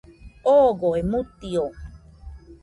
Ogoe 0.53 1.01
mutio 1.09 1.63